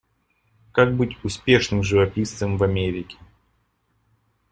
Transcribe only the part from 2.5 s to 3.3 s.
в Америке.